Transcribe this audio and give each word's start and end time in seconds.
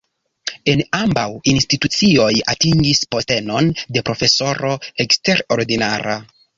En 0.71 0.79
ambaŭ 0.99 1.25
institucioj 1.51 2.31
atingis 2.55 3.05
postenon 3.13 3.73
de 3.93 4.07
profesoro 4.11 4.77
eksterordinara. 5.07 6.23